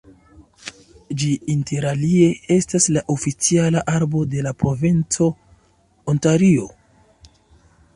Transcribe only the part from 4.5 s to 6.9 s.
provinco Ontario.